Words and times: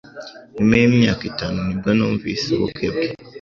Nyuma 0.55 0.73
yimyaka 0.81 1.23
itanu 1.31 1.57
nibwo 1.63 1.89
numvise 1.97 2.45
ubukwe 2.55 2.85
bwe 2.93 3.07